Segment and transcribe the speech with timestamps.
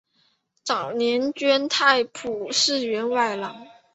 [0.63, 3.67] 早年捐太仆寺员外郎。